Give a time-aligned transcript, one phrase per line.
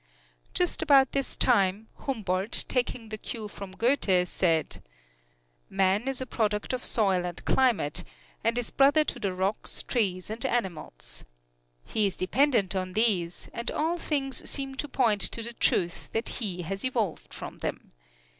[0.55, 4.81] Just about this time, Humboldt, taking the cue from Goethe, said:
[5.69, 8.03] "Man is a product of soil and climate,
[8.43, 11.23] and is brother to the rocks, trees and animals.
[11.85, 16.29] He is dependent on these, and all things seem to point to the truth that
[16.29, 17.91] he has evolved from them.